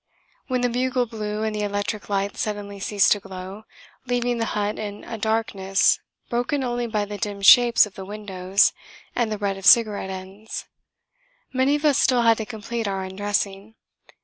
[0.47, 3.65] When the bugle blew and the electric lights suddenly ceased to glow,
[4.07, 8.73] leaving the hut in a darkness broken only by the dim shapes of the windows
[9.15, 10.65] and the red of cigarette ends,
[11.53, 13.75] many of us still had to complete our undressing.